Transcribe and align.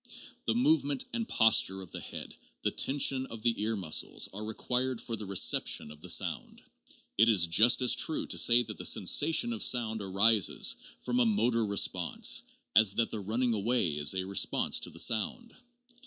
The 0.45 0.55
movement 0.55 1.05
and 1.13 1.29
posture 1.29 1.79
of 1.83 1.91
the 1.91 1.99
head, 1.99 2.35
the 2.63 2.71
ten 2.71 2.97
sion 2.97 3.27
of 3.27 3.43
the 3.43 3.61
ear 3.61 3.75
muscles, 3.75 4.27
are 4.33 4.43
required 4.43 4.99
for 4.99 5.15
the' 5.15 5.27
reception' 5.27 5.91
of 5.91 6.01
the 6.01 6.09
sound. 6.09 6.63
It 7.19 7.29
is 7.29 7.45
just 7.45 7.83
as 7.83 7.93
true 7.93 8.25
to 8.25 8.37
say 8.39 8.63
that 8.63 8.79
the 8.79 8.83
sensation 8.87 9.53
of 9.53 9.61
sound 9.61 10.01
arises 10.01 10.75
from 11.01 11.19
a 11.19 11.25
motor 11.27 11.67
response 11.67 12.41
as 12.75 12.95
that 12.95 13.11
the 13.11 13.19
running 13.19 13.53
away 13.53 13.89
is 13.89 14.15
a 14.15 14.23
re 14.25 14.35
sponse 14.37 14.79
to 14.79 14.89
the 14.89 14.97
sound. 14.97 15.53